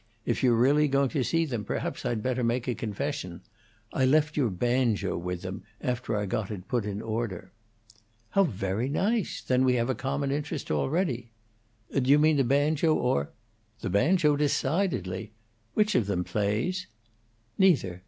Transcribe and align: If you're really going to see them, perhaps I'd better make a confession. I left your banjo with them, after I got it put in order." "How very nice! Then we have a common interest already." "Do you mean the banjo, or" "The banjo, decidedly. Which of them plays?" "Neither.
If 0.25 0.41
you're 0.41 0.55
really 0.55 0.87
going 0.87 1.09
to 1.09 1.23
see 1.23 1.45
them, 1.45 1.63
perhaps 1.63 2.07
I'd 2.07 2.23
better 2.23 2.43
make 2.43 2.67
a 2.67 2.73
confession. 2.73 3.41
I 3.93 4.03
left 4.03 4.35
your 4.35 4.49
banjo 4.49 5.15
with 5.15 5.43
them, 5.43 5.61
after 5.79 6.15
I 6.17 6.25
got 6.25 6.49
it 6.49 6.67
put 6.67 6.85
in 6.85 7.03
order." 7.03 7.51
"How 8.31 8.45
very 8.45 8.89
nice! 8.89 9.43
Then 9.43 9.63
we 9.63 9.75
have 9.75 9.91
a 9.91 9.93
common 9.93 10.31
interest 10.31 10.71
already." 10.71 11.29
"Do 11.93 12.09
you 12.09 12.17
mean 12.17 12.37
the 12.37 12.43
banjo, 12.43 12.95
or" 12.95 13.29
"The 13.81 13.91
banjo, 13.91 14.35
decidedly. 14.35 15.33
Which 15.75 15.93
of 15.93 16.07
them 16.07 16.23
plays?" 16.23 16.87
"Neither. 17.59 17.99